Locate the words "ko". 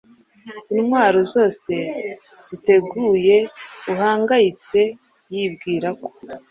6.01-6.07